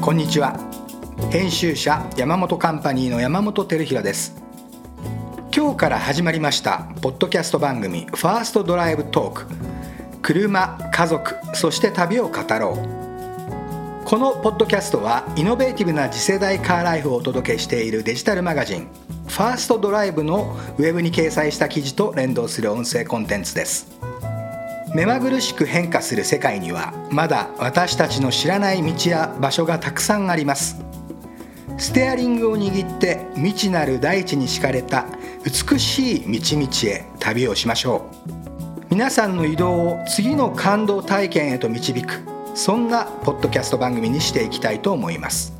[0.00, 0.58] こんにちは。
[1.30, 4.34] 編集者山本カンパニーの山本照弘です。
[5.54, 9.46] 今日から始まりましたポッドキャスト番組ファーストドライブトーク。
[10.22, 14.06] 車家族そして旅を語ろう。
[14.06, 18.88] このポッドキャストはイノベーティブな次世代カーライフをお届けしているデジタルマガジン
[19.28, 23.99] ファーストドライブのウェブに掲載した記事と連動する音声コンテンツです。
[24.92, 30.82] 目まぐるしく変化する世界にはまだ私たちの知らない道や場所がたくさんあります。
[31.78, 35.06] ステアリングを握って未知なる大地に敷かれた
[35.44, 38.30] 美しい道々へ旅をしましょう。
[38.90, 42.20] 皆さんの移動を次の感動体験へと導く
[42.54, 45.54] そんなポッドキャスト番組にしていきたいと思います。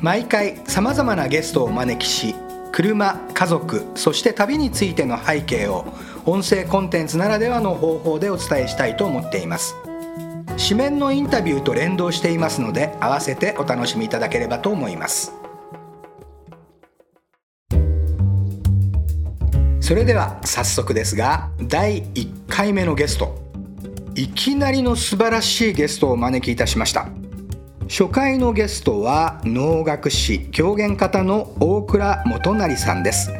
[0.00, 2.34] 毎回さまざまなゲストをお招きし
[2.72, 5.84] 車家族そして旅についての背景を
[6.24, 9.74] 音声コンテンツならではの方法でお伝えしたいと思っています。
[10.56, 15.32] 紙面のインタビューと連動していますので合わせてお楽しみいただければと思います。
[19.80, 23.36] それでは早速ですが第1回目のゲスト
[24.14, 27.08] いきなりの素晴らしいゲストをお招きいたしました。
[27.88, 33.30] 初回のゲストは能楽師狂言方の大倉元成さんです。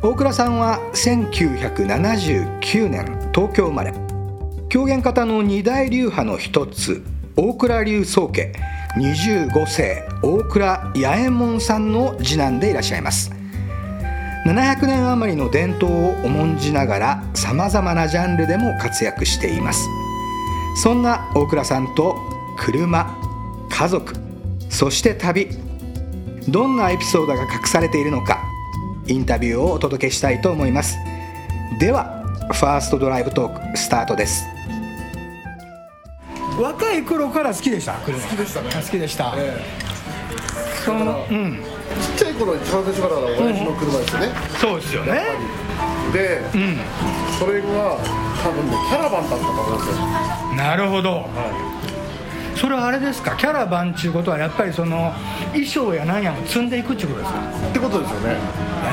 [0.00, 3.92] 大倉さんは1979年東京生まれ。
[4.68, 7.02] 狂言方の二大流派の一つ
[7.34, 8.52] 大倉流宗家。
[8.96, 13.32] 25世大倉八右衛門さんの次男でいらっしゃいます。
[14.46, 19.88] 700年余りの伝統を重んじながらさまざまなジャンルでも活躍しています。
[20.80, 22.16] そんな大倉さんと
[22.56, 23.18] 車
[23.68, 24.14] 家族
[24.70, 25.48] そして旅
[26.48, 28.47] どんなエピソードが隠されているのか
[29.08, 30.96] インタビューをお届けしたいと思います。
[31.80, 34.44] ではファーストドライブトークスタートです。
[36.60, 37.92] 若い頃から好きでした？
[37.94, 38.70] 好きでしたね。
[38.74, 41.62] 好きでした、えー、そのうん。
[42.18, 45.22] ちっちゃい頃一番最初から親父の車ですよね、うん、そうですよね。
[46.12, 46.76] で、うん、
[47.38, 47.96] それが
[48.42, 50.06] 多分ねキャラバンだったと思うんですよ。
[50.54, 51.18] なるほど、は
[51.74, 51.77] い
[52.60, 53.36] それはあれですか？
[53.36, 55.12] キャラバンっていうことはやっぱりその
[55.52, 57.40] 衣装や何やも積んでいくっていうことですか？
[57.68, 58.30] ってことですよね。
[58.30, 58.36] へ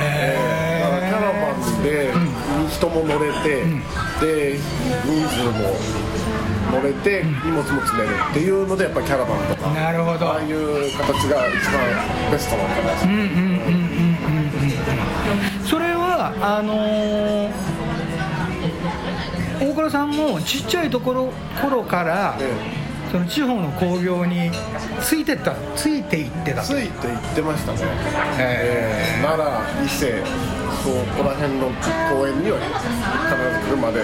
[0.02, 2.14] えー、キャラバンで
[2.70, 3.81] 人も乗れて、うん、
[4.22, 4.59] で
[5.04, 5.75] 人数も
[6.72, 10.28] 乗れて荷物も積めるっていうのでやっぱりキャラバンとかなるほど。
[10.28, 11.81] ああいう形が一番
[12.31, 13.81] ベストなんじゃないですかうんうんうんうん
[15.62, 15.66] うん。
[15.66, 22.84] それはあのー、大倉さんもちっちゃいところ頃から、ええ
[23.16, 24.52] その地方の興行に
[25.00, 27.80] ついてったついていってたついていってましたね、
[28.38, 30.22] えー、奈良伊勢
[30.84, 31.72] そこら辺の
[32.12, 32.75] 公園には必
[33.64, 34.04] ず車で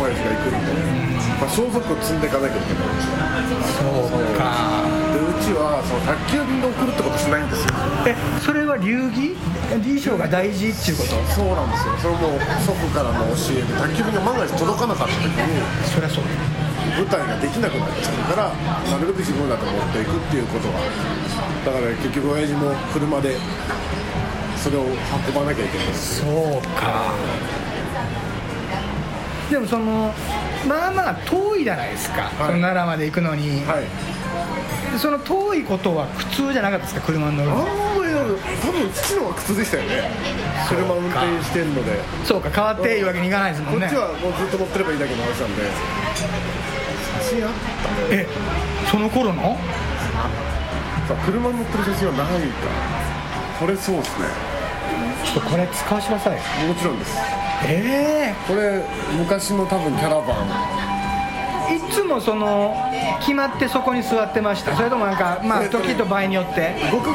[0.00, 0.72] 親父が行くんで、
[1.36, 2.88] まあ、装束を積んでいかなきゃいけない
[3.76, 7.68] そうかでうちはその宅急便で送るってことしないんです。
[7.68, 7.74] よ
[8.08, 9.36] えそれは流儀
[9.68, 11.84] 衣装が大事っていうことそうなんです。
[11.84, 16.24] よそれも祖父からの教えで宅急便が万が一届かなかった時にそりゃそう
[16.90, 18.52] 舞台ができなくなっちゃうから
[18.90, 20.74] なるべく自分らと持っていくっていうことは
[21.64, 23.36] だから結局親父も車で
[24.56, 25.86] それを運ばなきゃいけない。
[25.94, 27.14] そうか。
[29.50, 30.12] でもその
[30.68, 37.00] まあまあ遠いじゃないですか、はい、その奈良まで行くのに、はい、その遠いことは苦痛じゃなかったですか？
[37.00, 37.66] 車に乗るの。
[38.62, 40.10] 多分父の方が苦痛でしたよね。
[40.68, 41.98] 車運転してるので。
[42.24, 42.50] そうか。
[42.50, 43.86] 変わっていいわけにいかないですもんね。
[43.86, 45.62] こっちはもうずっと乗ってればいいだけの話なんで
[47.30, 48.26] 真あったえ
[48.90, 49.56] その頃の？
[51.06, 52.68] さ車乗ってる写真はないか。
[53.58, 54.26] これそうですね。
[55.24, 56.66] ちょっとこれ使わせてください。
[56.66, 57.18] もちろんです。
[57.66, 58.34] ええ。
[58.34, 58.82] ー、これ
[59.18, 60.48] 昔の多分キャラバン。
[61.70, 62.74] いつもその
[63.20, 64.74] 決まってそこに座ってました。
[64.76, 66.74] それともなんかまあ時と場合によって。
[66.90, 67.06] 僕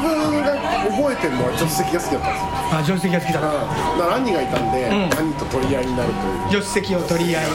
[0.88, 2.48] 覚えてるのは助手席が好きだったんですよ。
[2.72, 3.48] あ助手席が好きだった。
[3.52, 3.58] だ
[4.06, 6.62] から兄がいたんで、うん、兄と取り合いになるという。
[6.62, 7.52] 助手席を取り合い、うん、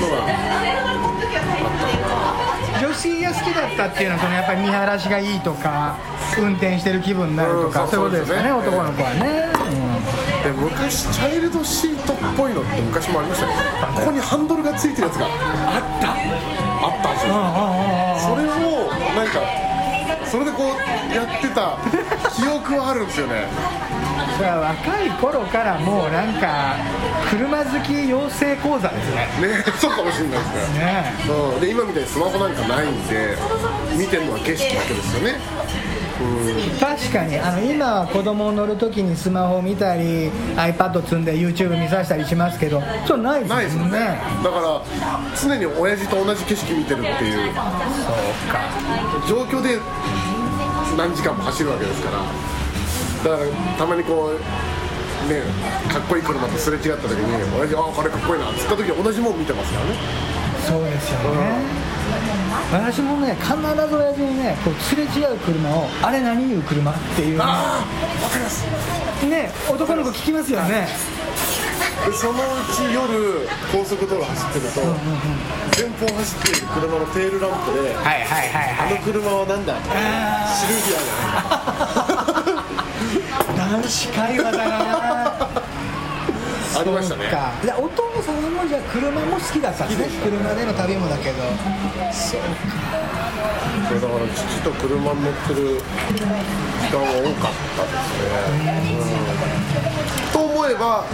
[0.00, 0.55] のが
[3.46, 5.96] きだったっていうのはそのやっぱり見晴らしがいいとか
[6.38, 8.04] 運転してる気分になるとか、うん、そう。
[8.06, 9.48] いうことですよね、ね、男の子はね、
[10.46, 13.52] うん、で昔チャイルドシートっぽいのって昔もありましたね
[13.94, 16.56] ここにハンドルがついてるやつがあった。
[16.76, 17.32] あったんですよ。
[18.20, 19.66] それをなんか
[20.26, 21.78] それでこうやってた
[22.34, 23.46] 記憶はあるんですよね
[24.42, 26.76] 若い頃からもうなんか
[27.30, 29.48] 車好き養成講座ですね。
[29.48, 30.78] ねそうかもしれないですね。
[30.78, 31.12] ね、
[31.54, 33.36] うん、で今みたいにスマホなんかないんで
[33.96, 35.34] 見てるのは景色だけですよね。
[36.80, 43.90] 確かにあの今は子供乗るときにスマホ見たり iPad 積んで YouTube 見させたりしますけどそうないですないですよね。
[44.42, 44.82] だから
[45.38, 47.52] 常に親父と同じ景色見てるっていう。
[47.52, 47.54] そう
[48.52, 48.86] か。
[49.28, 49.78] 状況で
[50.96, 52.45] 何時間も走るわけですから
[53.26, 55.42] だからたまにこうね
[55.92, 59.94] かっこいい車とすれ違った時に親父あこれかっこいいなっつった時は同じもん見てますからね。
[60.62, 61.86] そうですよね。
[62.70, 63.60] 私もね必ず
[63.96, 68.64] 親父にねこうすれ違う車をあれ何いう車っていうねああわかります。
[69.26, 70.86] ね男の子聞きますよね。
[72.06, 72.36] でそのう
[72.70, 74.80] ち夜高速道路走ってると、
[75.74, 79.66] 前方走っている車のテールランプで、はいはいはいあの車はなん。
[79.66, 82.05] だあシルビアじゃない
[83.76, 85.48] 男子会話だな。
[86.76, 87.24] ありましたね。
[87.64, 90.08] でお父さんもじゃあ車も好きだったんですね。
[90.24, 91.42] 車での旅もだけど。
[92.12, 92.40] そう
[93.88, 95.80] そうだから父と車に乗ってる
[96.12, 98.20] 時間は多かったです
[98.64, 98.72] ね、
[100.24, 101.04] うん、と思えば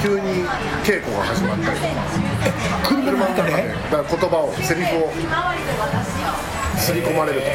[0.00, 0.44] 急に
[0.84, 1.92] 稽古が始まったりとか。
[2.88, 3.74] 車の中で。
[3.90, 5.12] だから言葉をセリフを
[6.76, 7.46] 刷り込まれると。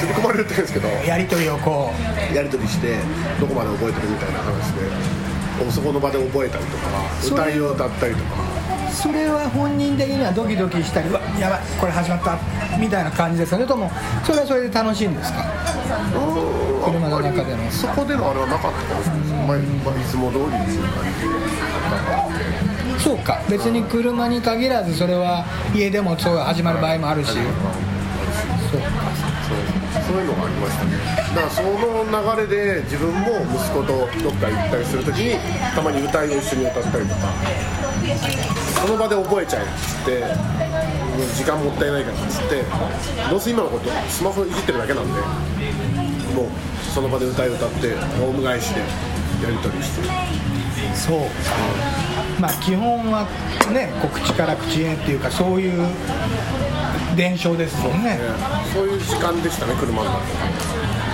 [0.00, 0.88] 刷り込まれるって言うんですけど。
[1.06, 1.92] やり取りをこ
[2.32, 2.34] う。
[2.34, 2.96] やり取りして
[3.40, 4.82] どこまで覚えてるみたいな話で。
[5.70, 6.84] そこの場で覚えたりとか
[7.24, 8.30] 歌いを歌ったりとか。
[8.90, 12.38] それは本人的にはドキドキしたりうわやばいこれ始まった
[12.78, 13.90] みたいな感じですかそれとも
[14.24, 15.44] それはそれで楽しいんですか？
[16.84, 17.70] 車の中での。
[17.70, 19.60] そこでのあれはなかったかもしれない
[20.00, 21.04] いつも通りっていう感
[22.98, 23.40] じそうか。
[23.48, 25.44] 別に車に限らずそれは
[25.74, 27.36] 家でもそう始まる場合もあるし
[29.44, 30.90] そうそういうのがありましたね。
[31.34, 35.36] だからその流れで自分も息子とどっか行ったりするときに
[35.74, 37.20] たまに歌いを一緒に歌ったりとか
[38.80, 42.64] その場で覚えちゃえっつってもう時間もったいないからっつって
[43.30, 45.12] どうせ今のことスマホいじってるだけなんで
[46.34, 46.48] もう
[46.92, 50.08] その場で歌い歌ってオウム返しでやり取りして。
[50.94, 51.18] そう。
[51.20, 51.26] か
[52.40, 53.26] まあ基本は
[53.72, 55.86] ね口から口へっていうかそういう
[57.14, 58.18] 伝承ですもんねね
[58.72, 60.18] そういう時間でしたね車の中。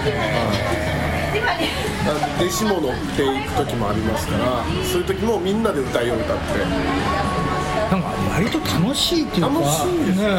[0.04, 0.12] で
[2.38, 6.40] 弟子も乗っていく時もありますからそういう時もみんなで歌いを歌って。
[7.90, 10.28] なんか割と楽しいっていうか楽しいですね。
[10.28, 10.34] ね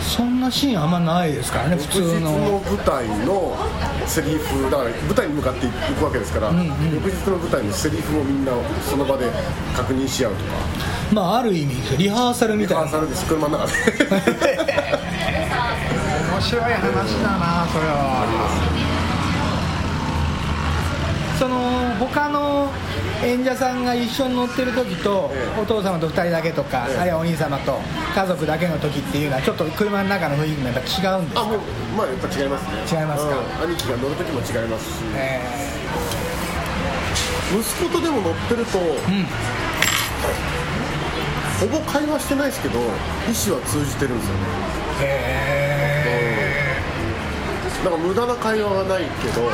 [0.00, 2.30] そんなシーンあんまないですからね普翌日通の。
[2.32, 3.56] の舞台の
[4.06, 6.58] セリフだから舞台に向かっていくわけですから、翌
[7.08, 8.52] 日の舞台のセリフをみんな
[8.90, 9.30] その場で
[9.74, 10.50] 確認し合うとか
[11.12, 12.84] まあある意味リハーサルみたいな。
[12.84, 13.26] リハーサルです。
[13.26, 13.72] 車の中で。
[16.32, 16.72] 面白い話
[17.22, 18.26] だなそれは。
[21.38, 22.70] その他の
[23.24, 25.60] 演者さんが一緒に乗ってる時と、ええ。
[25.60, 26.98] お父様と二人だけとか、ええ。
[26.98, 27.78] あるいはお兄様と
[28.14, 30.84] 家族だけの時っていうのはちょっと車の中の雰囲気もやっぱ違
[31.18, 31.40] うんですか？
[31.42, 31.58] あもう
[31.96, 32.68] まあやっぱ違いますね。
[33.00, 33.36] 違いますか？
[33.64, 33.70] うん。
[33.70, 34.90] 兄貴が乗る時も違いますし。
[35.16, 35.40] え
[37.52, 39.26] 息子とでも乗ってると、ーうん
[41.62, 42.90] ほぼ会話してないですけど意思
[43.54, 44.40] は通じてるんですよね。
[45.00, 45.06] へ
[47.84, 49.50] だから無駄な会話がないけどっ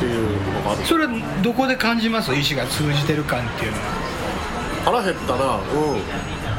[0.00, 0.22] ていう
[0.54, 0.80] のがある。
[0.80, 1.06] ーそれ
[1.42, 2.34] どこで感じます？
[2.34, 3.84] 意思が通じてる感っていうのは。
[4.84, 5.58] 腹減ったなう
[5.96, 6.02] ん。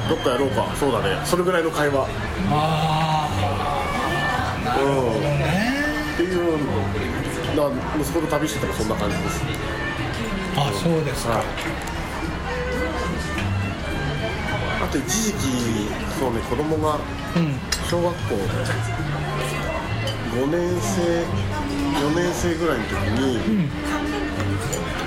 [0.10, 0.74] どっかやろうか。
[0.76, 1.20] そうだね。
[1.26, 2.08] それぐらいの会話。
[2.50, 3.30] あ
[4.80, 4.88] うん。
[4.88, 6.14] あね。
[6.14, 6.58] っていう
[7.56, 9.44] の息子と旅しててもそんな感じです。
[10.56, 11.46] あそうですか、はい
[14.92, 15.38] と一時期
[16.20, 17.00] そうね子供が
[17.36, 17.60] うん。
[17.90, 18.36] 小学校
[20.36, 21.26] 5年生
[22.00, 23.60] 4年生ぐらいの時に、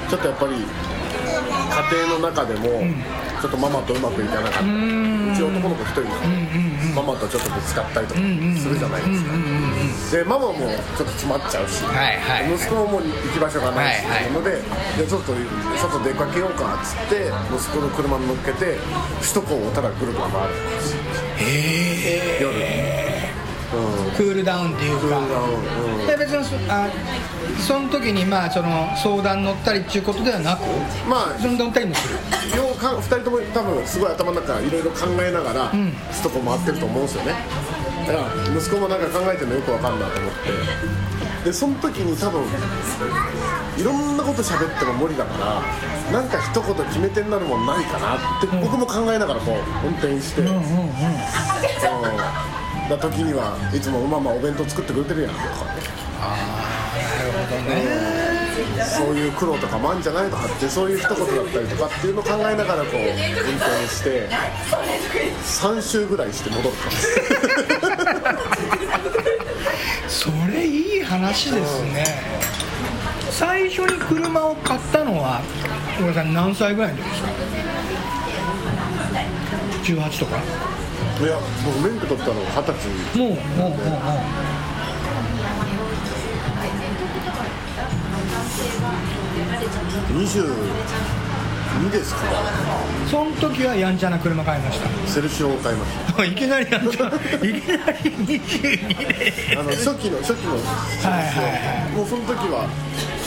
[0.09, 2.83] ちょっとやっぱり家庭の中でも、
[3.43, 4.65] ちょっとママとうまくいかなかった、う
[5.35, 9.25] ち男の子一人なので、ママとちょっとぶつかったりとかするじゃないです
[10.15, 10.71] か、でママもちょっ
[11.03, 14.63] と詰まっちゃうし、息子ももう行き場所がないし、ので
[14.97, 18.79] でちょっと外出かけようかっつって息子の車に乗っけて
[19.19, 20.95] 首都高をただぐるぐる回るんです
[22.41, 23.02] 夜、うん、
[24.17, 25.19] クールダウンっていうか。
[25.19, 26.89] うんで別にそあ
[27.59, 30.63] その時にまあその相談乗ったりっていうことではなく
[31.09, 32.15] まあその乗ったりもする。
[32.59, 35.93] ようか2人とも多分すごい頭の中いろいろ考えながら、首
[36.23, 37.35] 都高回ってると思うんですよね。
[38.07, 41.43] だから息子もなんか考えてるのよくわかんないと思って。
[41.45, 42.43] でその時に多分
[43.77, 45.63] いろんなこと喋っても無理だか
[46.13, 50.63] らなんか一言決め手になるもんないかなって、僕も考えながらこう運転して、うんうんうん
[52.89, 55.33] だ時にはいつもママお弁当作ってくれてるやん。
[55.33, 55.51] とかな
[57.25, 57.83] るほどね。
[58.85, 63.07] そういう苦労とかもあるんじゃないとかってそういう一言だったりとかっていうのを考えながらこう運
[63.57, 64.29] 転して
[65.43, 66.97] 3周ぐらいして戻ったんで
[70.09, 70.27] す。
[70.27, 72.05] それいい話ですね、
[73.31, 75.41] 最初に車を買ったのは
[75.97, 77.29] 小倉さん何歳ぐらいの時ですか
[79.83, 80.39] ？18とか？
[81.21, 84.53] いや僕免許取ったの二十歳もうもうもうもう。
[90.13, 92.21] 22ですか。
[92.25, 94.89] らその時はやんちゃな車買いました。
[95.09, 95.87] セルシオを買いま
[96.25, 97.11] し いきなりやんちゃい
[97.61, 100.63] きなり22でたあの初期の初期のはい
[101.13, 101.97] はいはい。
[101.97, 102.67] もうその時は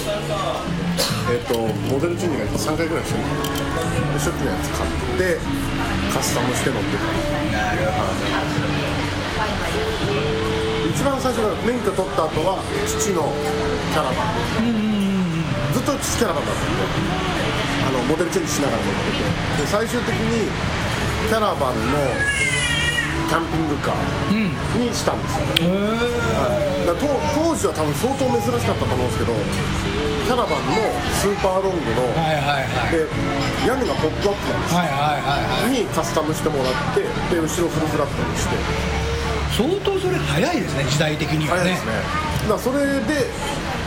[0.06, 1.58] えっ、と
[1.90, 5.42] モデルチューニングが3回ぐらいしてるで初期のやつ買って
[6.14, 7.10] カスタムして乗ってた
[7.58, 8.06] なるほ
[10.94, 13.34] 一番最初の免許取った後は父の
[13.92, 14.74] キャラバン。
[15.74, 16.86] ずっと父キャラバンだったんで
[17.90, 19.66] あのモデルチェンジしながら乗ってて。
[19.66, 20.48] で最終的に
[21.28, 21.98] キャラバンの
[23.28, 25.46] キャンピングカーにしたんですよ。
[25.68, 25.90] ね、
[26.86, 29.34] だから当当時は多分相当珍しかったと思うんですけど
[30.26, 30.58] キャラバンの
[31.14, 32.98] スーパーロングの、はいはいはい。
[32.98, 33.06] で
[33.70, 34.82] 屋根がポップアップなんですよ。
[34.82, 35.86] はいはいはいはい。
[35.86, 38.58] にカスタムしてもらってで後ろフルフラットにして。
[39.54, 41.62] 相当それ早いですね時代的にはね。
[41.62, 41.94] 早いですね。
[41.94, 43.30] だからそれで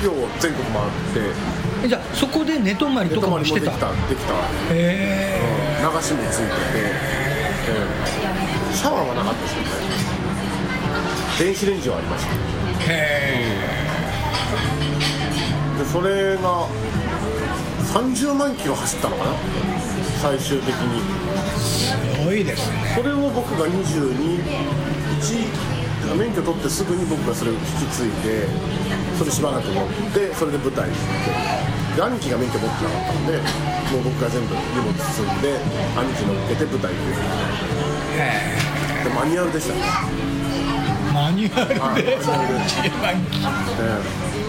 [0.07, 1.35] 要は全国回って。
[1.83, 3.75] えじゃあそこで寝泊まりとかもしてた？
[3.75, 4.39] できたできた。
[4.71, 7.83] へえ流しもついてて、え
[8.71, 8.79] え。
[8.79, 9.75] シャワーはなかったですよね。
[11.39, 12.31] 電子レンジはありました。
[12.87, 13.98] へで
[15.93, 16.69] それが
[17.93, 19.33] 30万キロ走ったのかな？
[20.21, 21.01] 最終的に。
[21.55, 22.95] えすごいですね。
[22.97, 24.43] それを僕が22
[25.21, 28.49] 1免許取ってすぐに僕がそれを引き継いで
[29.19, 31.05] それしばらく乗ってそれで舞台に行っ
[31.93, 35.61] てで兄貴が免許持ってなかったのでもう僕が全部荷物積んで
[35.99, 37.13] 兄貴乗っけて舞台行く
[38.17, 39.81] へでマニュアルでしたね、
[41.11, 42.25] えマニュアルではい30
[43.03, 43.51] 万キロ
[43.85, 44.48] え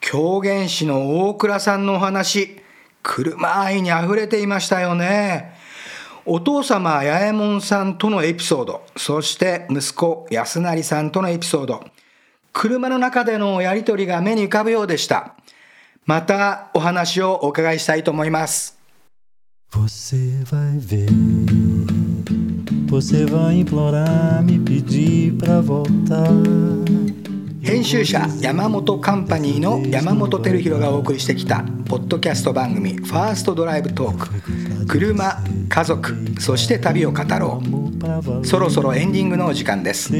[0.00, 2.56] 狂言師の大倉さんのお話
[3.02, 5.54] 車愛にあふれていましたよね。
[6.24, 11.84] お父様八右衛門さんとのエピソードそして息子安成さんとのエピソード。
[12.52, 15.34] 車の中でのやり取りが目に浮かぶようでした。
[16.04, 18.75] またお話をお伺いしたいと思います。
[19.72, 21.08] Você vai ver,
[22.88, 26.30] você vai implorar, me pedir pra voltar.
[27.66, 34.86] 編集者山本カンパニーの山本照弘がお送りしてきたポッドキャスト番組「ファーストドライブトーク。
[34.86, 37.60] 車家族そして旅を語ろ
[38.40, 40.10] う」そろそろエンディングのお時間です。
[40.10, 40.14] こ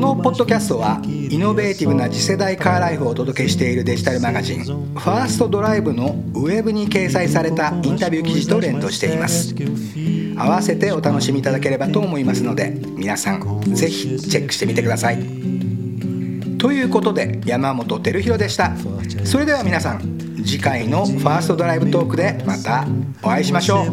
[0.00, 9.56] のポッドキャストはイノベーティブな次世代カーライフをお届けしているデジタルマガジン「ファーストドライブのウェブに掲載されたインタビュー記事と連動しています。
[10.36, 15.61] 合わせてお楽しみいただければと思いますので皆さんぜひチェックしてみてください。
[16.62, 18.70] ということで山本照弘でした。
[19.24, 22.86] それでは皆さん次回の「ファーストドライブトーク」でまた
[23.20, 23.86] お会いしましょう。